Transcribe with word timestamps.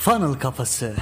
Funnel 0.00 0.34
Kafası. 0.34 0.94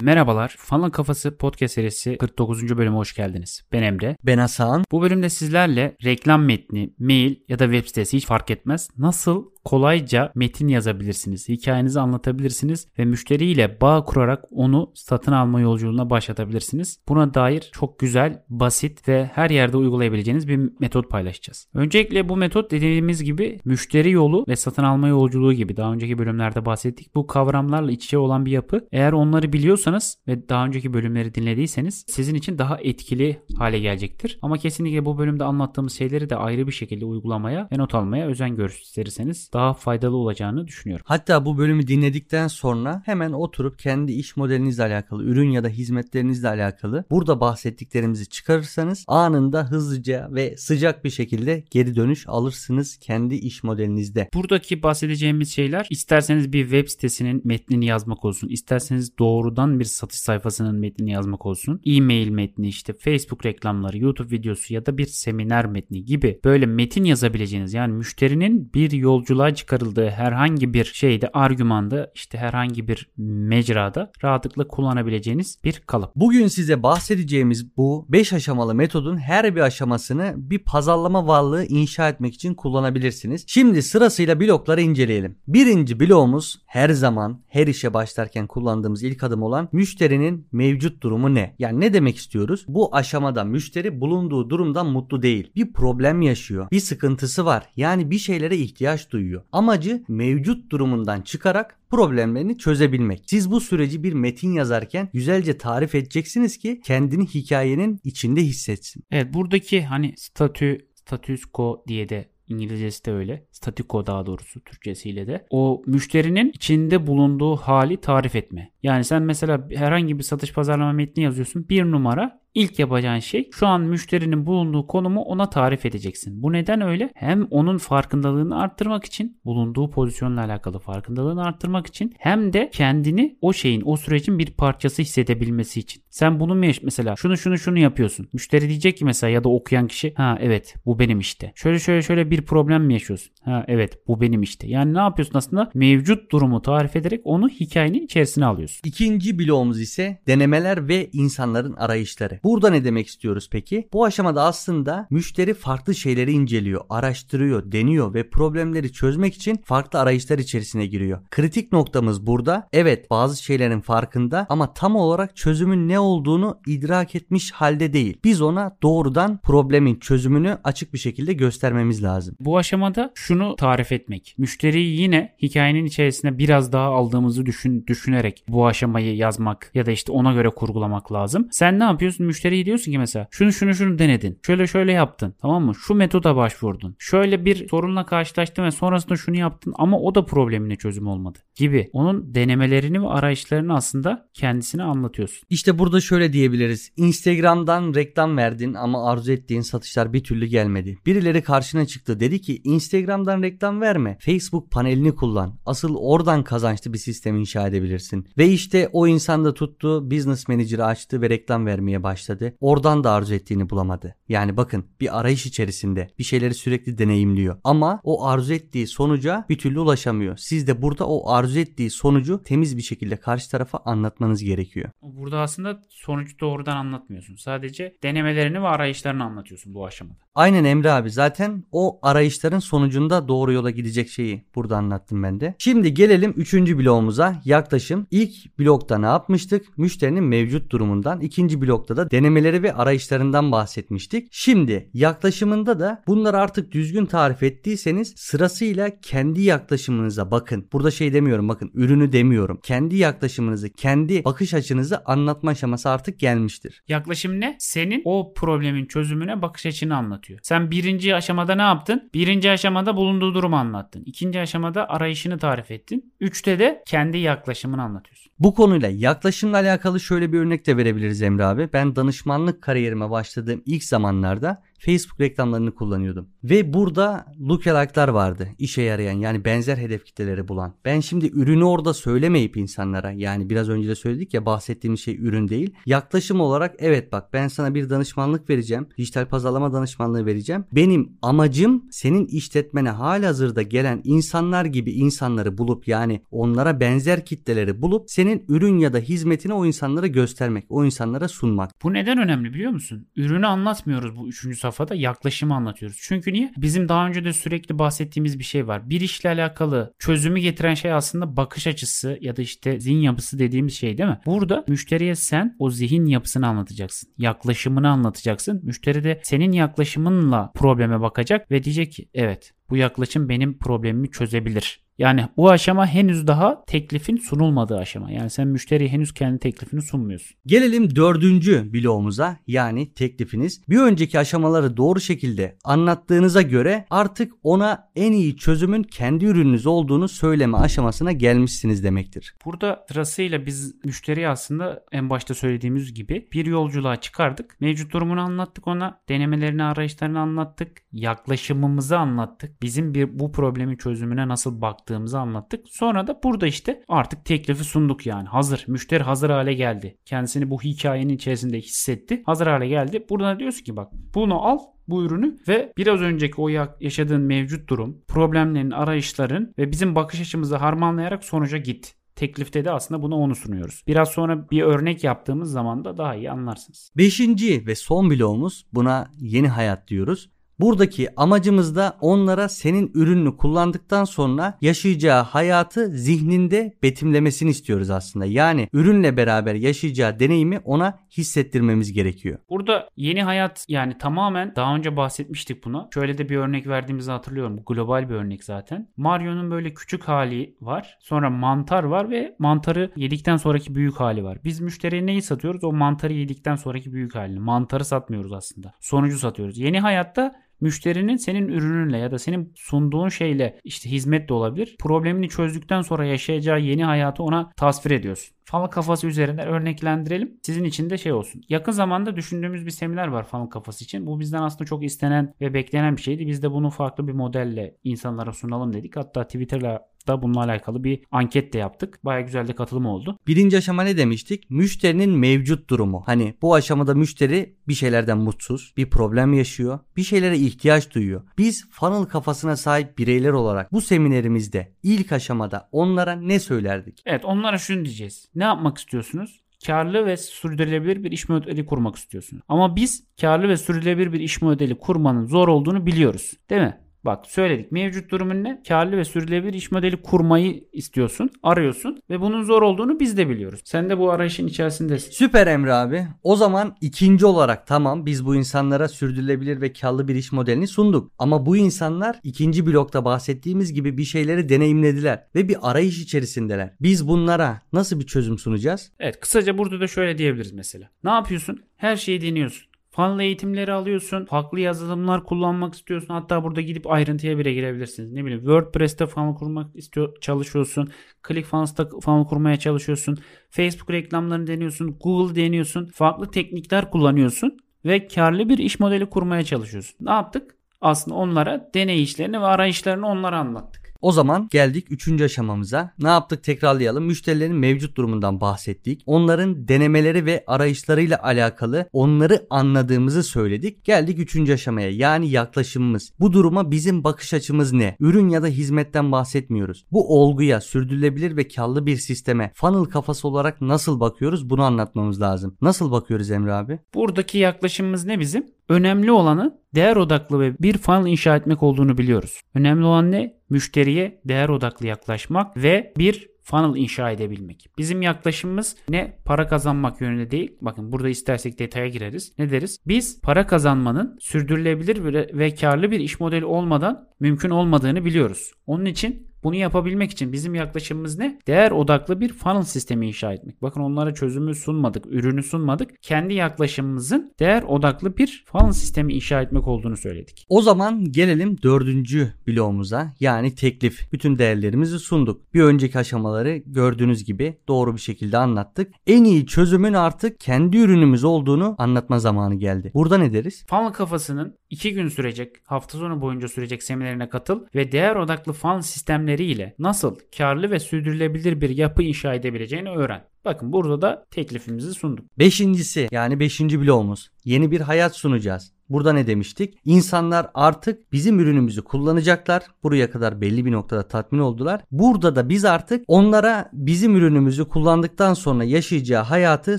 Merhabalar. 0.00 0.56
Funnel 0.58 0.90
Kafası 0.90 1.36
podcast 1.36 1.74
serisi 1.74 2.18
49. 2.18 2.78
bölüme 2.78 2.96
hoş 2.96 3.14
geldiniz. 3.14 3.62
Ben 3.72 3.82
Emre. 3.82 4.16
Ben 4.24 4.38
Hasan. 4.38 4.84
Bu 4.92 5.02
bölümde 5.02 5.30
sizlerle 5.30 5.96
reklam 6.04 6.44
metni, 6.44 6.94
mail 6.98 7.36
ya 7.48 7.58
da 7.58 7.64
web 7.64 7.86
sitesi 7.86 8.16
hiç 8.16 8.26
fark 8.26 8.50
etmez. 8.50 8.88
Nasıl 8.98 9.44
kolayca 9.64 10.32
metin 10.34 10.68
yazabilirsiniz, 10.68 11.48
hikayenizi 11.48 12.00
anlatabilirsiniz 12.00 12.86
ve 12.98 13.04
müşteriyle 13.04 13.80
bağ 13.80 14.04
kurarak 14.04 14.44
onu 14.50 14.92
satın 14.94 15.32
alma 15.32 15.60
yolculuğuna 15.60 16.10
başlatabilirsiniz. 16.10 17.00
Buna 17.08 17.34
dair 17.34 17.70
çok 17.72 17.98
güzel, 17.98 18.42
basit 18.48 19.08
ve 19.08 19.30
her 19.34 19.50
yerde 19.50 19.76
uygulayabileceğiniz 19.76 20.48
bir 20.48 20.70
metot 20.80 21.10
paylaşacağız. 21.10 21.68
Öncelikle 21.74 22.28
bu 22.28 22.36
metot 22.36 22.70
dediğimiz 22.70 23.24
gibi 23.24 23.58
müşteri 23.64 24.10
yolu 24.10 24.44
ve 24.48 24.56
satın 24.56 24.84
alma 24.84 25.08
yolculuğu 25.08 25.52
gibi 25.52 25.76
daha 25.76 25.92
önceki 25.92 26.18
bölümlerde 26.18 26.66
bahsettik. 26.66 27.14
Bu 27.14 27.26
kavramlarla 27.26 27.90
iç 27.90 28.04
içe 28.04 28.18
olan 28.18 28.46
bir 28.46 28.50
yapı. 28.50 28.88
Eğer 28.92 29.12
onları 29.12 29.52
biliyorsanız 29.52 30.18
ve 30.28 30.48
daha 30.48 30.66
önceki 30.66 30.92
bölümleri 30.92 31.34
dinlediyseniz 31.34 32.04
sizin 32.08 32.34
için 32.34 32.58
daha 32.58 32.78
etkili 32.78 33.42
hale 33.58 33.78
gelecektir. 33.78 34.38
Ama 34.42 34.58
kesinlikle 34.58 35.04
bu 35.04 35.18
bölümde 35.18 35.44
anlattığımız 35.44 35.92
şeyleri 35.92 36.30
de 36.30 36.36
ayrı 36.36 36.66
bir 36.66 36.72
şekilde 36.72 37.04
uygulamaya 37.04 37.68
ve 37.72 37.78
not 37.78 37.94
almaya 37.94 38.26
özen 38.26 38.56
gösterirseniz 38.56 39.50
daha 39.52 39.59
faydalı 39.78 40.16
olacağını 40.16 40.66
düşünüyorum. 40.66 41.04
Hatta 41.08 41.44
bu 41.44 41.58
bölümü 41.58 41.86
dinledikten 41.86 42.48
sonra 42.48 43.02
hemen 43.06 43.32
oturup 43.32 43.78
kendi 43.78 44.12
iş 44.12 44.36
modelinizle 44.36 44.82
alakalı, 44.82 45.24
ürün 45.24 45.50
ya 45.50 45.64
da 45.64 45.68
hizmetlerinizle 45.68 46.48
alakalı 46.48 47.04
burada 47.10 47.40
bahsettiklerimizi 47.40 48.28
çıkarırsanız 48.28 49.04
anında 49.08 49.70
hızlıca 49.70 50.28
ve 50.30 50.56
sıcak 50.56 51.04
bir 51.04 51.10
şekilde 51.10 51.64
geri 51.70 51.96
dönüş 51.96 52.24
alırsınız 52.28 52.96
kendi 52.96 53.34
iş 53.34 53.62
modelinizde. 53.62 54.28
Buradaki 54.34 54.82
bahsedeceğimiz 54.82 55.52
şeyler 55.52 55.86
isterseniz 55.90 56.52
bir 56.52 56.62
web 56.62 56.88
sitesinin 56.88 57.42
metnini 57.44 57.86
yazmak 57.86 58.24
olsun, 58.24 58.48
isterseniz 58.48 59.18
doğrudan 59.18 59.80
bir 59.80 59.84
satış 59.84 60.18
sayfasının 60.18 60.74
metnini 60.74 61.10
yazmak 61.10 61.46
olsun, 61.46 61.80
e-mail 61.86 62.28
metni 62.28 62.68
işte 62.68 62.92
Facebook 62.92 63.46
reklamları, 63.46 63.98
YouTube 63.98 64.36
videosu 64.36 64.74
ya 64.74 64.86
da 64.86 64.98
bir 64.98 65.06
seminer 65.06 65.66
metni 65.66 66.04
gibi 66.04 66.40
böyle 66.44 66.66
metin 66.66 67.04
yazabileceğiniz 67.04 67.74
yani 67.74 67.92
müşterinin 67.92 68.72
bir 68.74 68.92
yolculuğa 68.92 69.39
yolculuğa 69.40 69.54
çıkarıldığı 69.54 70.10
herhangi 70.10 70.74
bir 70.74 70.84
şeyde 70.84 71.30
argümanda 71.32 72.10
işte 72.14 72.38
herhangi 72.38 72.88
bir 72.88 73.10
mecrada 73.16 74.12
rahatlıkla 74.24 74.68
kullanabileceğiniz 74.68 75.58
bir 75.64 75.82
kalıp. 75.86 76.10
Bugün 76.16 76.48
size 76.48 76.82
bahsedeceğimiz 76.82 77.76
bu 77.76 78.06
5 78.08 78.32
aşamalı 78.32 78.74
metodun 78.74 79.16
her 79.16 79.56
bir 79.56 79.60
aşamasını 79.60 80.34
bir 80.36 80.58
pazarlama 80.58 81.26
varlığı 81.26 81.64
inşa 81.64 82.08
etmek 82.08 82.34
için 82.34 82.54
kullanabilirsiniz. 82.54 83.44
Şimdi 83.46 83.82
sırasıyla 83.82 84.40
blokları 84.40 84.80
inceleyelim. 84.80 85.36
Birinci 85.48 86.00
bloğumuz 86.00 86.62
her 86.66 86.90
zaman 86.90 87.42
her 87.48 87.66
işe 87.66 87.94
başlarken 87.94 88.46
kullandığımız 88.46 89.02
ilk 89.02 89.22
adım 89.22 89.42
olan 89.42 89.68
müşterinin 89.72 90.46
mevcut 90.52 91.02
durumu 91.02 91.34
ne? 91.34 91.54
Yani 91.58 91.80
ne 91.80 91.92
demek 91.92 92.16
istiyoruz? 92.16 92.64
Bu 92.68 92.96
aşamada 92.96 93.44
müşteri 93.44 94.00
bulunduğu 94.00 94.50
durumdan 94.50 94.86
mutlu 94.86 95.22
değil. 95.22 95.52
Bir 95.56 95.72
problem 95.72 96.22
yaşıyor. 96.22 96.68
Bir 96.70 96.80
sıkıntısı 96.80 97.44
var. 97.44 97.62
Yani 97.76 98.10
bir 98.10 98.18
şeylere 98.18 98.56
ihtiyaç 98.56 99.10
duyuyor 99.10 99.29
duyuyor. 99.30 99.42
Amacı 99.52 100.04
mevcut 100.08 100.70
durumundan 100.72 101.20
çıkarak 101.22 101.78
problemlerini 101.90 102.58
çözebilmek. 102.58 103.22
Siz 103.26 103.50
bu 103.50 103.60
süreci 103.60 104.02
bir 104.02 104.12
metin 104.12 104.52
yazarken 104.52 105.08
güzelce 105.12 105.58
tarif 105.58 105.94
edeceksiniz 105.94 106.58
ki 106.58 106.80
kendini 106.84 107.26
hikayenin 107.26 108.00
içinde 108.04 108.40
hissetsin. 108.40 109.04
Evet 109.10 109.34
buradaki 109.34 109.82
hani 109.82 110.14
statü, 110.16 110.78
status 110.94 111.44
quo 111.44 111.84
diye 111.88 112.08
de 112.08 112.30
İngilizcesi 112.48 113.04
de 113.04 113.12
öyle. 113.12 113.46
Statiko 113.50 114.06
daha 114.06 114.26
doğrusu 114.26 114.60
Türkçesiyle 114.60 115.26
de. 115.26 115.46
O 115.50 115.82
müşterinin 115.86 116.50
içinde 116.54 117.06
bulunduğu 117.06 117.56
hali 117.56 117.96
tarif 117.96 118.36
etme. 118.36 118.72
Yani 118.82 119.04
sen 119.04 119.22
mesela 119.22 119.68
herhangi 119.74 120.18
bir 120.18 120.22
satış 120.22 120.52
pazarlama 120.52 120.92
metni 120.92 121.22
yazıyorsun. 121.22 121.68
Bir 121.68 121.84
numara 121.84 122.39
İlk 122.54 122.78
yapacağın 122.78 123.18
şey 123.18 123.48
şu 123.52 123.66
an 123.66 123.80
müşterinin 123.80 124.46
bulunduğu 124.46 124.86
konumu 124.86 125.22
ona 125.22 125.50
tarif 125.50 125.86
edeceksin. 125.86 126.42
Bu 126.42 126.52
neden 126.52 126.80
öyle? 126.80 127.10
Hem 127.14 127.46
onun 127.50 127.78
farkındalığını 127.78 128.60
arttırmak 128.60 129.04
için, 129.04 129.40
bulunduğu 129.44 129.90
pozisyonla 129.90 130.44
alakalı 130.44 130.78
farkındalığını 130.78 131.44
arttırmak 131.44 131.86
için 131.86 132.14
hem 132.18 132.52
de 132.52 132.70
kendini 132.72 133.38
o 133.40 133.52
şeyin, 133.52 133.82
o 133.84 133.96
sürecin 133.96 134.38
bir 134.38 134.50
parçası 134.50 135.02
hissedebilmesi 135.02 135.80
için. 135.80 136.02
Sen 136.10 136.40
bunu 136.40 136.54
mu 136.54 136.66
mesela 136.82 137.16
şunu 137.16 137.36
şunu 137.36 137.58
şunu 137.58 137.78
yapıyorsun. 137.78 138.28
Müşteri 138.32 138.68
diyecek 138.68 138.96
ki 138.96 139.04
mesela 139.04 139.30
ya 139.30 139.44
da 139.44 139.48
okuyan 139.48 139.86
kişi 139.86 140.14
ha 140.14 140.38
evet 140.40 140.74
bu 140.86 140.98
benim 140.98 141.20
işte. 141.20 141.52
Şöyle 141.54 141.78
şöyle 141.78 142.02
şöyle 142.02 142.30
bir 142.30 142.42
problem 142.42 142.84
mi 142.84 142.92
yaşıyorsun? 142.92 143.32
Ha 143.44 143.64
evet 143.68 144.06
bu 144.06 144.20
benim 144.20 144.42
işte. 144.42 144.66
Yani 144.68 144.94
ne 144.94 144.98
yapıyorsun 144.98 145.38
aslında? 145.38 145.70
Mevcut 145.74 146.32
durumu 146.32 146.62
tarif 146.62 146.96
ederek 146.96 147.20
onu 147.24 147.48
hikayenin 147.48 148.04
içerisine 148.04 148.44
alıyorsun. 148.44 148.80
İkinci 148.84 149.38
bloğumuz 149.38 149.80
ise 149.80 150.22
denemeler 150.26 150.88
ve 150.88 151.10
insanların 151.12 151.72
arayışları. 151.72 152.39
Burada 152.44 152.70
ne 152.70 152.84
demek 152.84 153.06
istiyoruz 153.06 153.48
peki? 153.52 153.88
Bu 153.92 154.04
aşamada 154.04 154.42
aslında 154.42 155.06
müşteri 155.10 155.54
farklı 155.54 155.94
şeyleri 155.94 156.32
inceliyor, 156.32 156.80
araştırıyor, 156.90 157.72
deniyor 157.72 158.14
ve 158.14 158.30
problemleri 158.30 158.92
çözmek 158.92 159.34
için 159.34 159.56
farklı 159.64 159.98
arayışlar 159.98 160.38
içerisine 160.38 160.86
giriyor. 160.86 161.20
Kritik 161.30 161.72
noktamız 161.72 162.26
burada. 162.26 162.68
Evet 162.72 163.10
bazı 163.10 163.42
şeylerin 163.42 163.80
farkında 163.80 164.46
ama 164.48 164.74
tam 164.74 164.96
olarak 164.96 165.36
çözümün 165.36 165.88
ne 165.88 165.98
olduğunu 165.98 166.60
idrak 166.66 167.14
etmiş 167.14 167.52
halde 167.52 167.92
değil. 167.92 168.20
Biz 168.24 168.42
ona 168.42 168.76
doğrudan 168.82 169.40
problemin 169.42 169.98
çözümünü 169.98 170.58
açık 170.64 170.94
bir 170.94 170.98
şekilde 170.98 171.32
göstermemiz 171.32 172.02
lazım. 172.02 172.36
Bu 172.40 172.58
aşamada 172.58 173.12
şunu 173.14 173.56
tarif 173.56 173.92
etmek. 173.92 174.34
Müşteriyi 174.38 175.00
yine 175.00 175.34
hikayenin 175.42 175.84
içerisine 175.84 176.38
biraz 176.38 176.72
daha 176.72 176.86
aldığımızı 176.86 177.46
düşün, 177.46 177.84
düşünerek 177.86 178.44
bu 178.48 178.66
aşamayı 178.66 179.16
yazmak 179.16 179.70
ya 179.74 179.86
da 179.86 179.90
işte 179.90 180.12
ona 180.12 180.32
göre 180.32 180.48
kurgulamak 180.48 181.12
lazım. 181.12 181.48
Sen 181.50 181.78
ne 181.78 181.84
yapıyorsun? 181.84 182.29
Müşteriye 182.30 182.66
diyorsun 182.66 182.92
ki 182.92 182.98
mesela 182.98 183.28
şunu 183.30 183.52
şunu 183.52 183.74
şunu 183.74 183.98
denedin. 183.98 184.38
Şöyle 184.46 184.66
şöyle 184.66 184.92
yaptın. 184.92 185.34
Tamam 185.40 185.64
mı? 185.64 185.74
Şu 185.74 185.94
metoda 185.94 186.36
başvurdun. 186.36 186.96
Şöyle 186.98 187.44
bir 187.44 187.68
sorunla 187.68 188.06
karşılaştın 188.06 188.64
ve 188.64 188.70
sonrasında 188.70 189.16
şunu 189.16 189.36
yaptın 189.36 189.74
ama 189.76 190.00
o 190.00 190.14
da 190.14 190.24
problemine 190.24 190.76
çözüm 190.76 191.06
olmadı 191.06 191.38
gibi. 191.56 191.90
Onun 191.92 192.34
denemelerini 192.34 193.02
ve 193.02 193.08
arayışlarını 193.08 193.74
aslında 193.74 194.28
kendisine 194.34 194.82
anlatıyorsun. 194.82 195.46
İşte 195.50 195.78
burada 195.78 196.00
şöyle 196.00 196.32
diyebiliriz. 196.32 196.92
Instagram'dan 196.96 197.94
reklam 197.94 198.36
verdin 198.36 198.74
ama 198.74 199.10
arzu 199.10 199.32
ettiğin 199.32 199.60
satışlar 199.60 200.12
bir 200.12 200.24
türlü 200.24 200.46
gelmedi. 200.46 200.98
Birileri 201.06 201.42
karşına 201.42 201.86
çıktı 201.86 202.20
dedi 202.20 202.40
ki 202.40 202.60
Instagram'dan 202.64 203.42
reklam 203.42 203.80
verme. 203.80 204.18
Facebook 204.20 204.70
panelini 204.70 205.14
kullan. 205.14 205.58
Asıl 205.66 205.96
oradan 205.96 206.44
kazançlı 206.44 206.92
bir 206.92 206.98
sistem 206.98 207.36
inşa 207.36 207.66
edebilirsin. 207.66 208.26
Ve 208.38 208.48
işte 208.48 208.88
o 208.92 209.06
insan 209.06 209.44
da 209.44 209.54
tuttu 209.54 210.10
Business 210.10 210.48
Manager'ı 210.48 210.84
açtı 210.84 211.22
ve 211.22 211.30
reklam 211.30 211.66
vermeye 211.66 212.02
başladı. 212.02 212.19
Oradan 212.60 213.04
da 213.04 213.12
arzu 213.12 213.34
ettiğini 213.34 213.70
bulamadı. 213.70 214.16
Yani 214.28 214.56
bakın 214.56 214.84
bir 215.00 215.20
arayış 215.20 215.46
içerisinde 215.46 216.10
bir 216.18 216.24
şeyleri 216.24 216.54
sürekli 216.54 216.98
deneyimliyor. 216.98 217.56
Ama 217.64 218.00
o 218.04 218.26
arzu 218.26 218.52
ettiği 218.52 218.86
sonuca 218.86 219.46
bir 219.48 219.58
türlü 219.58 219.80
ulaşamıyor. 219.80 220.36
Siz 220.36 220.66
de 220.66 220.82
burada 220.82 221.06
o 221.06 221.30
arzu 221.30 221.58
ettiği 221.58 221.90
sonucu 221.90 222.42
temiz 222.42 222.76
bir 222.76 222.82
şekilde 222.82 223.16
karşı 223.16 223.50
tarafa 223.50 223.78
anlatmanız 223.84 224.44
gerekiyor. 224.44 224.90
Burada 225.02 225.40
aslında 225.40 225.82
sonucu 225.88 226.38
doğrudan 226.38 226.76
anlatmıyorsun. 226.76 227.36
Sadece 227.36 227.96
denemelerini 228.02 228.62
ve 228.62 228.66
arayışlarını 228.66 229.24
anlatıyorsun 229.24 229.74
bu 229.74 229.86
aşamada. 229.86 230.18
Aynen 230.34 230.64
Emre 230.64 230.90
abi 230.90 231.10
zaten 231.10 231.64
o 231.72 231.98
arayışların 232.02 232.58
sonucunda 232.58 233.28
doğru 233.28 233.52
yola 233.52 233.70
gidecek 233.70 234.08
şeyi 234.08 234.44
burada 234.54 234.76
anlattım 234.76 235.22
ben 235.22 235.40
de. 235.40 235.54
Şimdi 235.58 235.94
gelelim 235.94 236.34
3. 236.36 236.54
bloğumuza 236.54 237.42
yaklaşım. 237.44 238.06
İlk 238.10 238.58
blokta 238.58 238.98
ne 238.98 239.06
yapmıştık? 239.06 239.78
Müşterinin 239.78 240.24
mevcut 240.24 240.72
durumundan. 240.72 241.20
İkinci 241.20 241.60
blokta 241.60 241.96
da 241.96 242.09
denemeleri 242.10 242.62
ve 242.62 242.74
arayışlarından 242.74 243.52
bahsetmiştik. 243.52 244.28
Şimdi 244.30 244.90
yaklaşımında 244.94 245.80
da 245.80 246.02
bunları 246.06 246.38
artık 246.38 246.72
düzgün 246.72 247.06
tarif 247.06 247.42
ettiyseniz 247.42 248.12
sırasıyla 248.16 249.00
kendi 249.00 249.42
yaklaşımınıza 249.42 250.30
bakın. 250.30 250.68
Burada 250.72 250.90
şey 250.90 251.12
demiyorum 251.12 251.48
bakın 251.48 251.70
ürünü 251.74 252.12
demiyorum. 252.12 252.60
Kendi 252.62 252.96
yaklaşımınızı, 252.96 253.70
kendi 253.70 254.24
bakış 254.24 254.54
açınızı 254.54 255.02
anlatma 255.04 255.50
aşaması 255.50 255.90
artık 255.90 256.18
gelmiştir. 256.18 256.82
Yaklaşım 256.88 257.40
ne? 257.40 257.56
Senin 257.58 258.02
o 258.04 258.34
problemin 258.34 258.86
çözümüne 258.86 259.42
bakış 259.42 259.66
açını 259.66 259.96
anlatıyor. 259.96 260.40
Sen 260.42 260.70
birinci 260.70 261.14
aşamada 261.14 261.54
ne 261.54 261.62
yaptın? 261.62 262.10
Birinci 262.14 262.50
aşamada 262.50 262.96
bulunduğu 262.96 263.34
durumu 263.34 263.56
anlattın. 263.56 264.02
İkinci 264.06 264.40
aşamada 264.40 264.88
arayışını 264.88 265.38
tarif 265.38 265.70
ettin. 265.70 266.12
Üçte 266.20 266.58
de 266.58 266.82
kendi 266.86 267.18
yaklaşımını 267.18 267.82
anlatıyorsun. 267.82 268.29
Bu 268.40 268.54
konuyla 268.54 268.88
yaklaşımla 268.88 269.56
alakalı 269.56 270.00
şöyle 270.00 270.32
bir 270.32 270.38
örnek 270.38 270.66
de 270.66 270.76
verebiliriz 270.76 271.22
Emre 271.22 271.44
abi. 271.44 271.68
Ben 271.72 271.96
danışmanlık 271.96 272.62
kariyerime 272.62 273.10
başladığım 273.10 273.62
ilk 273.66 273.84
zamanlarda 273.84 274.62
Facebook 274.80 275.20
reklamlarını 275.20 275.74
kullanıyordum. 275.74 276.28
Ve 276.44 276.74
burada 276.74 277.26
lookalike'lar 277.40 278.08
vardı. 278.08 278.48
işe 278.58 278.82
yarayan 278.82 279.12
yani 279.12 279.44
benzer 279.44 279.76
hedef 279.76 280.04
kitleleri 280.04 280.48
bulan. 280.48 280.74
Ben 280.84 281.00
şimdi 281.00 281.26
ürünü 281.26 281.64
orada 281.64 281.94
söylemeyip 281.94 282.56
insanlara 282.56 283.10
yani 283.10 283.50
biraz 283.50 283.68
önce 283.68 283.88
de 283.88 283.94
söyledik 283.94 284.34
ya 284.34 284.46
bahsettiğimiz 284.46 285.00
şey 285.00 285.16
ürün 285.16 285.48
değil. 285.48 285.74
Yaklaşım 285.86 286.40
olarak 286.40 286.74
evet 286.78 287.12
bak 287.12 287.32
ben 287.32 287.48
sana 287.48 287.74
bir 287.74 287.90
danışmanlık 287.90 288.50
vereceğim. 288.50 288.86
Dijital 288.98 289.26
pazarlama 289.26 289.72
danışmanlığı 289.72 290.26
vereceğim. 290.26 290.64
Benim 290.72 291.12
amacım 291.22 291.84
senin 291.90 292.26
işletmene 292.26 292.90
halihazırda 292.90 293.62
gelen 293.62 294.00
insanlar 294.04 294.64
gibi 294.64 294.92
insanları 294.92 295.58
bulup 295.58 295.88
yani 295.88 296.22
onlara 296.30 296.80
benzer 296.80 297.24
kitleleri 297.24 297.82
bulup 297.82 298.10
senin 298.10 298.44
ürün 298.48 298.78
ya 298.78 298.92
da 298.92 298.98
hizmetini 298.98 299.52
o 299.52 299.66
insanlara 299.66 300.06
göstermek, 300.06 300.66
o 300.68 300.84
insanlara 300.84 301.28
sunmak. 301.28 301.70
Bu 301.82 301.92
neden 301.92 302.18
önemli 302.18 302.54
biliyor 302.54 302.72
musun? 302.72 303.06
Ürünü 303.16 303.46
anlatmıyoruz 303.46 304.16
bu 304.16 304.28
üçüncü 304.28 304.56
safhada 304.70 304.94
yaklaşımı 304.94 305.54
anlatıyoruz. 305.54 305.98
Çünkü 306.00 306.32
niye? 306.32 306.52
Bizim 306.56 306.88
daha 306.88 307.06
önce 307.06 307.24
de 307.24 307.32
sürekli 307.32 307.78
bahsettiğimiz 307.78 308.38
bir 308.38 308.44
şey 308.44 308.66
var. 308.66 308.90
Bir 308.90 309.00
işle 309.00 309.28
alakalı 309.28 309.94
çözümü 309.98 310.40
getiren 310.40 310.74
şey 310.74 310.92
aslında 310.92 311.36
bakış 311.36 311.66
açısı 311.66 312.18
ya 312.20 312.36
da 312.36 312.42
işte 312.42 312.80
zihin 312.80 313.00
yapısı 313.00 313.38
dediğimiz 313.38 313.74
şey 313.74 313.98
değil 313.98 314.08
mi? 314.08 314.20
Burada 314.26 314.64
müşteriye 314.68 315.14
sen 315.14 315.56
o 315.58 315.70
zihin 315.70 316.06
yapısını 316.06 316.46
anlatacaksın. 316.46 317.10
Yaklaşımını 317.18 317.88
anlatacaksın. 317.88 318.60
Müşteri 318.64 319.04
de 319.04 319.20
senin 319.24 319.52
yaklaşımınla 319.52 320.52
probleme 320.54 321.00
bakacak 321.00 321.50
ve 321.50 321.64
diyecek 321.64 321.92
ki 321.92 322.08
evet 322.14 322.52
bu 322.70 322.76
yaklaşım 322.76 323.28
benim 323.28 323.58
problemimi 323.58 324.10
çözebilir. 324.10 324.80
Yani 325.00 325.24
bu 325.36 325.50
aşama 325.50 325.86
henüz 325.86 326.26
daha 326.26 326.64
teklifin 326.64 327.16
sunulmadığı 327.16 327.78
aşama. 327.78 328.10
Yani 328.10 328.30
sen 328.30 328.48
müşteriye 328.48 328.88
henüz 328.88 329.14
kendi 329.14 329.38
teklifini 329.38 329.82
sunmuyorsun. 329.82 330.36
Gelelim 330.46 330.96
dördüncü 330.96 331.72
bloğumuza 331.74 332.36
yani 332.46 332.94
teklifiniz. 332.94 333.62
Bir 333.68 333.78
önceki 333.78 334.18
aşamaları 334.18 334.76
doğru 334.76 335.00
şekilde 335.00 335.56
anlattığınıza 335.64 336.42
göre 336.42 336.86
artık 336.90 337.32
ona 337.42 337.90
en 337.96 338.12
iyi 338.12 338.36
çözümün 338.36 338.82
kendi 338.82 339.24
ürününüz 339.24 339.66
olduğunu 339.66 340.08
söyleme 340.08 340.58
aşamasına 340.58 341.12
gelmişsiniz 341.12 341.84
demektir. 341.84 342.34
Burada 342.44 342.84
sırasıyla 342.88 343.46
biz 343.46 343.84
müşteriye 343.84 344.28
aslında 344.28 344.84
en 344.92 345.10
başta 345.10 345.34
söylediğimiz 345.34 345.94
gibi 345.94 346.28
bir 346.32 346.46
yolculuğa 346.46 346.96
çıkardık. 346.96 347.60
Mevcut 347.60 347.92
durumunu 347.92 348.20
anlattık 348.20 348.66
ona. 348.66 349.00
Denemelerini, 349.08 349.62
arayışlarını 349.62 350.20
anlattık. 350.20 350.82
Yaklaşımımızı 350.92 351.98
anlattık. 351.98 352.62
Bizim 352.62 352.94
bir 352.94 353.18
bu 353.18 353.32
problemin 353.32 353.76
çözümüne 353.76 354.28
nasıl 354.28 354.60
baktık 354.60 354.89
yaptığımızı 354.90 355.18
anlattık. 355.18 355.68
Sonra 355.68 356.06
da 356.06 356.20
burada 356.24 356.46
işte 356.46 356.82
artık 356.88 357.24
teklifi 357.24 357.64
sunduk 357.64 358.06
yani. 358.06 358.28
Hazır. 358.28 358.64
Müşteri 358.68 359.02
hazır 359.02 359.30
hale 359.30 359.54
geldi. 359.54 359.98
Kendisini 360.04 360.50
bu 360.50 360.62
hikayenin 360.62 361.14
içerisinde 361.14 361.58
hissetti. 361.60 362.22
Hazır 362.26 362.46
hale 362.46 362.68
geldi. 362.68 363.06
Burada 363.10 363.38
diyorsun 363.38 363.64
ki 363.64 363.76
bak 363.76 363.92
bunu 364.14 364.46
al 364.46 364.58
bu 364.88 365.04
ürünü 365.04 365.36
ve 365.48 365.72
biraz 365.76 366.00
önceki 366.00 366.40
o 366.40 366.48
yaşadığın 366.80 367.20
mevcut 367.20 367.68
durum, 367.68 368.02
problemlerin, 368.08 368.70
arayışların 368.70 369.54
ve 369.58 369.70
bizim 369.70 369.94
bakış 369.94 370.20
açımızı 370.20 370.56
harmanlayarak 370.56 371.24
sonuca 371.24 371.58
git. 371.58 371.94
Teklifte 372.16 372.64
de 372.64 372.70
aslında 372.70 373.02
bunu 373.02 373.14
onu 373.14 373.34
sunuyoruz. 373.34 373.82
Biraz 373.86 374.08
sonra 374.08 374.50
bir 374.50 374.62
örnek 374.62 375.04
yaptığımız 375.04 375.50
zaman 375.52 375.84
da 375.84 375.96
daha 375.96 376.14
iyi 376.14 376.30
anlarsınız. 376.30 376.90
Beşinci 376.96 377.66
ve 377.66 377.74
son 377.74 378.10
bloğumuz 378.10 378.66
buna 378.72 379.10
yeni 379.18 379.48
hayat 379.48 379.88
diyoruz. 379.88 380.30
Buradaki 380.60 381.08
amacımız 381.16 381.76
da 381.76 381.96
onlara 382.00 382.48
senin 382.48 382.90
ürününü 382.94 383.36
kullandıktan 383.36 384.04
sonra 384.04 384.58
yaşayacağı 384.60 385.22
hayatı 385.22 385.86
zihninde 385.86 386.74
betimlemesini 386.82 387.50
istiyoruz 387.50 387.90
aslında. 387.90 388.24
Yani 388.24 388.68
ürünle 388.72 389.16
beraber 389.16 389.54
yaşayacağı 389.54 390.20
deneyimi 390.20 390.58
ona 390.64 390.98
hissettirmemiz 391.16 391.92
gerekiyor. 391.92 392.38
Burada 392.50 392.88
yeni 392.96 393.22
hayat 393.22 393.64
yani 393.68 393.98
tamamen 393.98 394.52
daha 394.56 394.76
önce 394.76 394.96
bahsetmiştik 394.96 395.64
buna. 395.64 395.88
Şöyle 395.94 396.18
de 396.18 396.28
bir 396.28 396.36
örnek 396.36 396.66
verdiğimizi 396.66 397.10
hatırlıyorum. 397.10 397.62
Global 397.66 398.08
bir 398.08 398.14
örnek 398.14 398.44
zaten. 398.44 398.88
Mario'nun 398.96 399.50
böyle 399.50 399.74
küçük 399.74 400.04
hali 400.04 400.56
var. 400.60 400.98
Sonra 401.00 401.30
mantar 401.30 401.84
var 401.84 402.10
ve 402.10 402.36
mantarı 402.38 402.92
yedikten 402.96 403.36
sonraki 403.36 403.74
büyük 403.74 404.00
hali 404.00 404.24
var. 404.24 404.38
Biz 404.44 404.60
müşteriye 404.60 405.06
neyi 405.06 405.22
satıyoruz? 405.22 405.64
O 405.64 405.72
mantarı 405.72 406.12
yedikten 406.12 406.56
sonraki 406.56 406.92
büyük 406.92 407.14
halini. 407.14 407.40
Mantarı 407.40 407.84
satmıyoruz 407.84 408.32
aslında. 408.32 408.72
Sonucu 408.80 409.18
satıyoruz. 409.18 409.58
Yeni 409.58 409.80
hayatta 409.80 410.32
müşterinin 410.60 411.16
senin 411.16 411.48
ürününle 411.48 411.98
ya 411.98 412.10
da 412.10 412.18
senin 412.18 412.52
sunduğun 412.56 413.08
şeyle 413.08 413.60
işte 413.64 413.90
hizmet 413.90 414.28
de 414.28 414.34
olabilir. 414.34 414.76
Problemini 414.78 415.28
çözdükten 415.28 415.82
sonra 415.82 416.04
yaşayacağı 416.04 416.60
yeni 416.60 416.84
hayatı 416.84 417.22
ona 417.22 417.52
tasvir 417.56 417.90
ediyorsun. 417.90 418.36
Funnel 418.44 418.66
kafası 418.66 419.06
üzerinden 419.06 419.48
örneklendirelim. 419.48 420.40
Sizin 420.42 420.64
için 420.64 420.90
de 420.90 420.98
şey 420.98 421.12
olsun. 421.12 421.42
Yakın 421.48 421.72
zamanda 421.72 422.16
düşündüğümüz 422.16 422.66
bir 422.66 422.70
seminer 422.70 423.08
var 423.08 423.24
funnel 423.24 423.46
kafası 423.46 423.84
için. 423.84 424.06
Bu 424.06 424.20
bizden 424.20 424.42
aslında 424.42 424.64
çok 424.64 424.84
istenen 424.84 425.34
ve 425.40 425.54
beklenen 425.54 425.96
bir 425.96 426.02
şeydi. 426.02 426.26
Biz 426.26 426.42
de 426.42 426.50
bunu 426.50 426.70
farklı 426.70 427.08
bir 427.08 427.12
modelle 427.12 427.76
insanlara 427.84 428.32
sunalım 428.32 428.72
dedik. 428.72 428.96
Hatta 428.96 429.24
Twitter'la 429.24 429.89
da 430.08 430.22
bununla 430.22 430.40
alakalı 430.40 430.84
bir 430.84 431.04
anket 431.10 431.52
de 431.52 431.58
yaptık. 431.58 432.04
Baya 432.04 432.20
güzel 432.20 432.48
de 432.48 432.52
katılım 432.52 432.86
oldu. 432.86 433.18
Birinci 433.26 433.56
aşama 433.56 433.82
ne 433.82 433.96
demiştik? 433.96 434.50
Müşterinin 434.50 435.10
mevcut 435.10 435.70
durumu. 435.70 436.02
Hani 436.06 436.34
bu 436.42 436.54
aşamada 436.54 436.94
müşteri 436.94 437.56
bir 437.68 437.74
şeylerden 437.74 438.18
mutsuz, 438.18 438.74
bir 438.76 438.90
problem 438.90 439.32
yaşıyor, 439.32 439.78
bir 439.96 440.02
şeylere 440.02 440.38
ihtiyaç 440.38 440.94
duyuyor. 440.94 441.22
Biz 441.38 441.70
funnel 441.70 442.04
kafasına 442.04 442.56
sahip 442.56 442.98
bireyler 442.98 443.32
olarak 443.32 443.72
bu 443.72 443.80
seminerimizde 443.80 444.72
ilk 444.82 445.12
aşamada 445.12 445.68
onlara 445.72 446.12
ne 446.12 446.40
söylerdik? 446.40 447.02
Evet 447.06 447.24
onlara 447.24 447.58
şunu 447.58 447.84
diyeceğiz. 447.84 448.28
Ne 448.34 448.44
yapmak 448.44 448.78
istiyorsunuz? 448.78 449.40
karlı 449.66 450.06
ve 450.06 450.16
sürdürülebilir 450.16 451.04
bir 451.04 451.12
iş 451.12 451.28
modeli 451.28 451.66
kurmak 451.66 451.96
istiyorsunuz. 451.96 452.42
Ama 452.48 452.76
biz 452.76 453.04
karlı 453.20 453.48
ve 453.48 453.56
sürdürülebilir 453.56 454.12
bir 454.12 454.20
iş 454.20 454.42
modeli 454.42 454.78
kurmanın 454.78 455.26
zor 455.26 455.48
olduğunu 455.48 455.86
biliyoruz. 455.86 456.32
Değil 456.50 456.62
mi? 456.62 456.80
Bak 457.04 457.26
söyledik 457.26 457.72
mevcut 457.72 458.10
durumun 458.10 458.44
ne? 458.44 458.62
Karlı 458.68 458.96
ve 458.96 459.04
sürdürülebilir 459.04 459.54
iş 459.54 459.70
modeli 459.70 460.02
kurmayı 460.02 460.64
istiyorsun, 460.72 461.30
arıyorsun 461.42 462.02
ve 462.10 462.20
bunun 462.20 462.42
zor 462.42 462.62
olduğunu 462.62 463.00
biz 463.00 463.16
de 463.16 463.28
biliyoruz. 463.28 463.60
Sen 463.64 463.90
de 463.90 463.98
bu 463.98 464.10
arayışın 464.10 464.46
içerisindesin. 464.46 465.10
Süper 465.10 465.46
Emre 465.46 465.72
abi. 465.72 466.06
O 466.22 466.36
zaman 466.36 466.76
ikinci 466.80 467.26
olarak 467.26 467.66
tamam 467.66 468.06
biz 468.06 468.26
bu 468.26 468.36
insanlara 468.36 468.88
sürdürülebilir 468.88 469.60
ve 469.60 469.72
karlı 469.72 470.08
bir 470.08 470.14
iş 470.14 470.32
modelini 470.32 470.66
sunduk. 470.66 471.12
Ama 471.18 471.46
bu 471.46 471.56
insanlar 471.56 472.20
ikinci 472.22 472.66
blokta 472.66 473.04
bahsettiğimiz 473.04 473.72
gibi 473.72 473.98
bir 473.98 474.04
şeyleri 474.04 474.48
deneyimlediler 474.48 475.24
ve 475.34 475.48
bir 475.48 475.56
arayış 475.62 476.02
içerisindeler. 476.02 476.74
Biz 476.80 477.08
bunlara 477.08 477.60
nasıl 477.72 478.00
bir 478.00 478.06
çözüm 478.06 478.38
sunacağız? 478.38 478.92
Evet 478.98 479.20
kısaca 479.20 479.58
burada 479.58 479.80
da 479.80 479.86
şöyle 479.86 480.18
diyebiliriz 480.18 480.52
mesela. 480.52 480.90
Ne 481.04 481.10
yapıyorsun? 481.10 481.62
Her 481.76 481.96
şeyi 481.96 482.22
deniyorsun. 482.22 482.69
Funnel 482.90 483.20
eğitimleri 483.20 483.72
alıyorsun. 483.72 484.24
Farklı 484.24 484.60
yazılımlar 484.60 485.24
kullanmak 485.24 485.74
istiyorsun. 485.74 486.14
Hatta 486.14 486.44
burada 486.44 486.60
gidip 486.60 486.90
ayrıntıya 486.90 487.38
bile 487.38 487.52
girebilirsiniz. 487.52 488.12
Ne 488.12 488.24
bileyim 488.24 488.40
WordPress'te 488.40 489.06
funnel 489.06 489.34
kurmak 489.34 489.76
istiyor, 489.76 490.16
çalışıyorsun. 490.20 490.88
ClickFunnels'ta 491.28 491.88
funnel 492.00 492.24
kurmaya 492.24 492.58
çalışıyorsun. 492.58 493.18
Facebook 493.50 493.90
reklamlarını 493.90 494.46
deniyorsun. 494.46 494.98
Google 495.02 495.42
deniyorsun. 495.42 495.86
Farklı 495.86 496.30
teknikler 496.30 496.90
kullanıyorsun. 496.90 497.58
Ve 497.84 498.06
karlı 498.06 498.48
bir 498.48 498.58
iş 498.58 498.80
modeli 498.80 499.06
kurmaya 499.06 499.44
çalışıyorsun. 499.44 499.96
Ne 500.00 500.10
yaptık? 500.10 500.56
Aslında 500.80 501.16
onlara 501.16 501.70
deney 501.74 502.02
işlerini 502.02 502.40
ve 502.40 502.46
arayışlarını 502.46 503.06
onlara 503.06 503.38
anlattık. 503.38 503.79
O 504.02 504.12
zaman 504.12 504.48
geldik 504.50 504.86
3. 504.90 505.22
aşamamıza. 505.22 505.92
Ne 505.98 506.08
yaptık 506.08 506.44
tekrarlayalım. 506.44 507.04
Müşterilerin 507.04 507.56
mevcut 507.56 507.96
durumundan 507.96 508.40
bahsettik. 508.40 509.02
Onların 509.06 509.68
denemeleri 509.68 510.26
ve 510.26 510.44
arayışlarıyla 510.46 511.22
alakalı 511.22 511.88
onları 511.92 512.46
anladığımızı 512.50 513.22
söyledik. 513.22 513.84
Geldik 513.84 514.18
3. 514.18 514.50
aşamaya 514.50 514.90
yani 514.90 515.30
yaklaşımımız. 515.30 516.12
Bu 516.20 516.32
duruma 516.32 516.70
bizim 516.70 517.04
bakış 517.04 517.34
açımız 517.34 517.72
ne? 517.72 517.96
Ürün 518.00 518.28
ya 518.28 518.42
da 518.42 518.46
hizmetten 518.46 519.12
bahsetmiyoruz. 519.12 519.86
Bu 519.92 520.20
olguya 520.20 520.60
sürdürülebilir 520.60 521.36
ve 521.36 521.48
karlı 521.48 521.86
bir 521.86 521.96
sisteme 521.96 522.52
funnel 522.54 522.84
kafası 522.84 523.28
olarak 523.28 523.60
nasıl 523.60 524.00
bakıyoruz 524.00 524.50
bunu 524.50 524.62
anlatmamız 524.62 525.20
lazım. 525.20 525.56
Nasıl 525.62 525.90
bakıyoruz 525.92 526.30
Emre 526.30 526.52
abi? 526.52 526.78
Buradaki 526.94 527.38
yaklaşımımız 527.38 528.04
ne 528.04 528.20
bizim? 528.20 528.46
Önemli 528.68 529.12
olanı 529.12 529.58
değer 529.74 529.96
odaklı 529.96 530.40
ve 530.40 530.54
bir 530.60 530.78
funnel 530.78 531.10
inşa 531.10 531.36
etmek 531.36 531.62
olduğunu 531.62 531.98
biliyoruz. 531.98 532.40
Önemli 532.54 532.84
olan 532.84 533.10
ne? 533.10 533.39
Müşteriye 533.50 534.20
değer 534.24 534.48
odaklı 534.48 534.86
yaklaşmak 534.86 535.56
ve 535.56 535.92
bir 535.98 536.30
funnel 536.42 536.76
inşa 536.76 537.10
edebilmek. 537.10 537.66
Bizim 537.78 538.02
yaklaşımımız 538.02 538.76
ne 538.88 539.18
para 539.24 539.46
kazanmak 539.46 540.00
yönünde 540.00 540.30
değil. 540.30 540.56
Bakın 540.60 540.92
burada 540.92 541.08
istersek 541.08 541.58
detaya 541.58 541.88
gireriz. 541.88 542.32
Ne 542.38 542.50
deriz? 542.50 542.78
Biz 542.86 543.20
para 543.20 543.46
kazanmanın 543.46 544.16
sürdürülebilir 544.20 545.04
ve 545.38 545.54
karlı 545.54 545.90
bir 545.90 546.00
iş 546.00 546.20
modeli 546.20 546.44
olmadan 546.44 547.08
mümkün 547.20 547.50
olmadığını 547.50 548.04
biliyoruz. 548.04 548.52
Onun 548.66 548.84
için 548.84 549.29
bunu 549.44 549.54
yapabilmek 549.54 550.10
için 550.10 550.32
bizim 550.32 550.54
yaklaşımımız 550.54 551.18
ne? 551.18 551.38
Değer 551.46 551.70
odaklı 551.70 552.20
bir 552.20 552.32
funnel 552.32 552.62
sistemi 552.62 553.06
inşa 553.06 553.32
etmek. 553.32 553.62
Bakın 553.62 553.80
onlara 553.80 554.14
çözümü 554.14 554.54
sunmadık, 554.54 555.06
ürünü 555.06 555.42
sunmadık. 555.42 555.90
Kendi 556.02 556.34
yaklaşımımızın 556.34 557.32
değer 557.40 557.62
odaklı 557.62 558.16
bir 558.16 558.44
funnel 558.46 558.72
sistemi 558.72 559.14
inşa 559.14 559.42
etmek 559.42 559.68
olduğunu 559.68 559.96
söyledik. 559.96 560.46
O 560.48 560.62
zaman 560.62 561.04
gelelim 561.12 561.62
dördüncü 561.62 562.32
bloğumuza 562.48 563.12
yani 563.20 563.54
teklif. 563.54 564.12
Bütün 564.12 564.38
değerlerimizi 564.38 564.98
sunduk. 564.98 565.54
Bir 565.54 565.62
önceki 565.62 565.98
aşamaları 565.98 566.56
gördüğünüz 566.56 567.24
gibi 567.24 567.58
doğru 567.68 567.94
bir 567.94 568.00
şekilde 568.00 568.38
anlattık. 568.38 568.92
En 569.06 569.24
iyi 569.24 569.46
çözümün 569.46 569.92
artık 569.92 570.40
kendi 570.40 570.76
ürünümüz 570.78 571.24
olduğunu 571.24 571.74
anlatma 571.78 572.18
zamanı 572.18 572.54
geldi. 572.54 572.90
Burada 572.94 573.18
ne 573.18 573.32
deriz? 573.32 573.66
Funnel 573.66 573.92
kafasının 573.92 574.59
2 574.70 574.92
gün 574.92 575.08
sürecek, 575.08 575.56
hafta 575.64 575.98
sonu 575.98 576.20
boyunca 576.20 576.48
sürecek 576.48 576.82
seminerine 576.82 577.28
katıl 577.28 577.64
ve 577.74 577.92
değer 577.92 578.16
odaklı 578.16 578.52
fan 578.52 578.80
sistemleriyle 578.80 579.74
nasıl 579.78 580.16
karlı 580.38 580.70
ve 580.70 580.80
sürdürülebilir 580.80 581.60
bir 581.60 581.70
yapı 581.70 582.02
inşa 582.02 582.34
edebileceğini 582.34 582.90
öğren. 582.90 583.24
Bakın 583.44 583.72
burada 583.72 584.02
da 584.02 584.24
teklifimizi 584.30 584.94
sunduk. 584.94 585.38
Beşincisi 585.38 586.08
yani 586.10 586.40
beşinci 586.40 586.80
bloğumuz. 586.80 587.30
Yeni 587.44 587.70
bir 587.70 587.80
hayat 587.80 588.16
sunacağız. 588.16 588.72
Burada 588.90 589.12
ne 589.12 589.26
demiştik? 589.26 589.78
İnsanlar 589.84 590.50
artık 590.54 591.12
bizim 591.12 591.40
ürünümüzü 591.40 591.82
kullanacaklar. 591.82 592.62
Buraya 592.82 593.10
kadar 593.10 593.40
belli 593.40 593.64
bir 593.64 593.72
noktada 593.72 594.08
tatmin 594.08 594.38
oldular. 594.38 594.80
Burada 594.90 595.36
da 595.36 595.48
biz 595.48 595.64
artık 595.64 596.04
onlara 596.08 596.70
bizim 596.72 597.16
ürünümüzü 597.16 597.68
kullandıktan 597.68 598.34
sonra 598.34 598.64
yaşayacağı 598.64 599.22
hayatı 599.22 599.78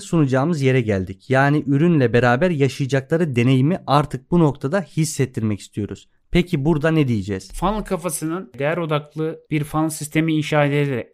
sunacağımız 0.00 0.62
yere 0.62 0.80
geldik. 0.80 1.30
Yani 1.30 1.64
ürünle 1.66 2.12
beraber 2.12 2.50
yaşayacakları 2.50 3.36
deneyimi 3.36 3.78
artık 3.86 4.30
bu 4.30 4.38
noktada 4.38 4.80
hissettirmek 4.80 5.60
istiyoruz. 5.60 6.08
Peki 6.30 6.64
burada 6.64 6.90
ne 6.90 7.08
diyeceğiz? 7.08 7.52
Funnel 7.52 7.84
kafasının 7.84 8.52
değer 8.58 8.76
odaklı 8.76 9.40
bir 9.50 9.64
funnel 9.64 9.90
sistemi 9.90 10.34
inşa 10.34 10.64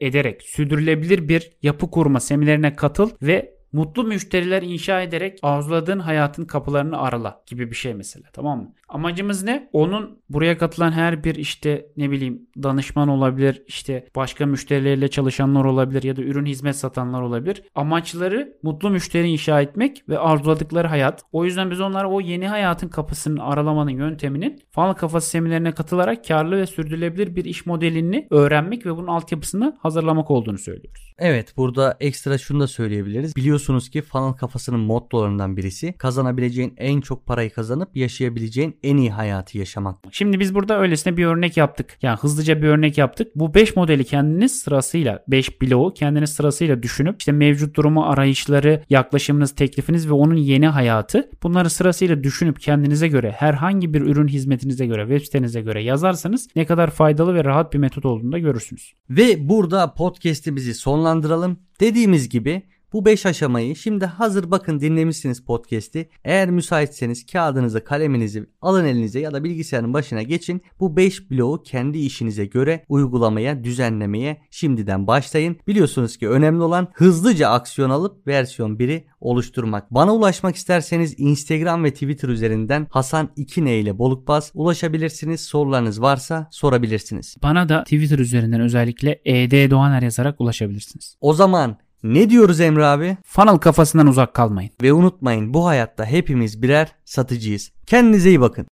ederek 0.01 0.43
sürdürülebilir 0.43 1.29
bir 1.29 1.51
yapı 1.63 1.91
kurma 1.91 2.21
seminerine 2.21 2.77
katıl 2.77 3.11
ve 3.23 3.58
Mutlu 3.73 4.05
müşteriler 4.05 4.63
inşa 4.63 5.03
ederek 5.03 5.39
arzuladığın 5.43 5.99
hayatın 5.99 6.45
kapılarını 6.45 6.99
arala 6.99 7.43
gibi 7.47 7.71
bir 7.71 7.77
şey 7.77 7.95
mesela 7.95 8.29
tamam 8.33 8.59
mı? 8.59 8.73
Amacımız 8.89 9.43
ne? 9.43 9.69
Onun 9.73 10.19
buraya 10.29 10.59
katılan 10.59 10.93
her 10.93 11.25
bir 11.25 11.35
işte 11.35 11.87
ne 11.97 12.11
bileyim 12.11 12.47
danışman 12.63 13.09
olabilir, 13.09 13.63
işte 13.67 14.09
başka 14.17 14.47
müşterilerle 14.47 15.09
çalışanlar 15.09 15.65
olabilir 15.65 16.03
ya 16.03 16.17
da 16.17 16.23
ürün 16.23 16.47
hizmet 16.47 16.77
satanlar 16.77 17.23
olabilir. 17.23 17.63
Amaçları 17.75 18.57
mutlu 18.63 18.91
müşteri 18.91 19.29
inşa 19.29 19.61
etmek 19.61 20.09
ve 20.09 20.19
arzuladıkları 20.19 20.89
hayat. 20.89 21.23
O 21.33 21.45
yüzden 21.45 21.71
biz 21.71 21.81
onlara 21.81 22.11
o 22.11 22.21
yeni 22.21 22.49
hayatın 22.49 22.89
kapısını 22.89 23.45
aralamanın 23.45 23.91
yönteminin 23.91 24.59
funnel 24.71 24.95
kafası 24.95 25.31
seminerine 25.31 25.73
katılarak 25.73 26.25
karlı 26.25 26.57
ve 26.57 26.67
sürdürülebilir 26.67 27.37
bir 27.37 27.45
iş 27.45 27.67
modelini 27.67 28.27
öğrenmek 28.31 28.87
ve 28.87 28.97
bunun 28.97 29.07
altyapısını 29.07 29.77
hazırlamak 29.81 30.31
olduğunu 30.31 30.59
söylüyoruz. 30.59 31.08
Evet 31.19 31.57
burada 31.57 31.97
ekstra 32.01 32.39
şunu 32.39 32.61
da 32.61 32.67
söyleyebiliriz. 32.67 33.37
Biliyorsunuz 33.37 33.91
ki 33.91 34.03
funnel 34.03 34.33
kafasının 34.33 34.81
mottolarından 34.81 35.57
birisi 35.57 35.93
kazanabileceğin 35.93 36.75
en 36.77 37.01
çok 37.01 37.27
parayı 37.27 37.51
kazanıp 37.51 37.97
yaşayabileceğin 37.97 38.77
en 38.83 38.97
iyi 38.97 39.11
hayatı 39.11 39.59
yaşamak. 39.59 39.97
Şimdi 40.11 40.41
biz 40.41 40.55
burada 40.55 40.81
öylesine 40.81 41.17
bir 41.17 41.27
örnek 41.27 41.57
yaptık. 41.57 41.99
Yani 42.03 42.19
hızlıca 42.19 42.63
bir 42.63 42.69
örnek 42.69 42.99
yaptık. 42.99 43.29
Bu 43.35 43.55
5 43.55 43.77
modeli 43.77 44.05
kendiniz 44.05 44.61
sırasıyla 44.61 45.25
5 45.29 45.63
bloğu 45.63 45.95
kendiniz 45.95 46.33
sırasıyla 46.33 46.83
düşünüp 46.83 47.21
işte 47.21 47.33
mevcut 47.33 47.77
durumu, 47.77 48.05
arayışları, 48.05 48.83
yaklaşımınız, 48.91 49.55
teklifiniz 49.55 50.09
ve 50.09 50.13
onun 50.13 50.37
yeni 50.37 50.69
hayatı 50.69 51.31
bunları 51.43 51.71
sırasıyla 51.71 52.25
düşünüp 52.25 52.61
kendinize 52.61 53.09
göre 53.09 53.31
herhangi 53.31 53.95
bir 53.95 54.01
ürün 54.01 54.29
hizmetinize 54.29 54.87
göre 54.87 55.03
web 55.03 55.25
sitenize 55.25 55.61
göre 55.61 55.83
yazarsanız 55.83 56.49
ne 56.57 56.67
kadar 56.67 56.91
faydalı 56.91 57.35
ve 57.35 57.45
rahat 57.45 57.73
bir 57.73 57.79
metot 57.79 58.05
olduğunu 58.05 58.33
da 58.33 58.39
görürsünüz. 58.39 58.93
Ve 59.11 59.49
burada 59.49 59.95
podcast'imizi 59.95 60.75
sonlandıralım. 61.09 61.59
Dediğimiz 61.81 62.29
gibi 62.29 62.63
bu 62.93 63.05
5 63.05 63.27
aşamayı 63.27 63.77
şimdi 63.77 64.07
hazır 64.07 64.51
bakın 64.51 64.81
dinlemişsiniz 64.81 65.45
podcast'i. 65.45 66.09
Eğer 66.25 66.51
müsaitseniz 66.51 67.27
kağıdınızı 67.27 67.85
kaleminizi 67.85 68.47
alın 68.63 68.85
elinize 68.85 69.21
ya 69.21 69.33
da 69.33 69.45
bilgisayarın 69.45 69.95
başına 69.95 70.23
geçin. 70.23 70.63
Bu 70.81 70.97
5 70.97 71.31
bloğu 71.31 71.63
kendi 71.63 71.99
işinize 71.99 72.47
göre 72.47 72.85
uygulamaya, 72.89 73.65
düzenlemeye 73.65 74.43
şimdiden 74.51 75.07
başlayın. 75.07 75.57
Biliyorsunuz 75.67 76.17
ki 76.17 76.29
önemli 76.29 76.63
olan 76.63 76.89
hızlıca 76.95 77.49
aksiyon 77.49 77.91
alıp 77.91 78.27
versiyon 78.27 78.77
1'i 78.77 79.07
oluşturmak. 79.21 79.91
Bana 79.95 80.15
ulaşmak 80.15 80.57
isterseniz 80.57 81.15
Instagram 81.19 81.85
ve 81.85 81.93
Twitter 81.93 82.29
üzerinden 82.29 82.87
Hasan 82.91 83.31
2 83.37 83.61
ile 83.61 83.99
Bolukbaz 83.99 84.51
ulaşabilirsiniz. 84.55 85.41
Sorularınız 85.41 86.03
varsa 86.03 86.49
sorabilirsiniz. 86.51 87.37
Bana 87.43 87.69
da 87.69 87.85
Twitter 87.85 88.19
üzerinden 88.19 88.61
özellikle 88.61 89.21
ED 89.25 89.71
Doğaner 89.71 90.03
yazarak 90.03 90.41
ulaşabilirsiniz. 90.41 91.17
O 91.21 91.35
zaman 91.35 91.79
ne 92.03 92.31
diyoruz 92.31 92.61
Emre 92.61 92.85
abi? 92.85 93.17
Funnel 93.25 93.59
kafasından 93.59 94.07
uzak 94.07 94.35
kalmayın. 94.35 94.71
Ve 94.83 94.93
unutmayın 94.93 95.55
bu 95.55 95.67
hayatta 95.67 96.05
hepimiz 96.05 96.63
birer 96.63 96.93
satıcıyız. 97.05 97.71
Kendinize 97.87 98.29
iyi 98.29 98.41
bakın. 98.41 98.67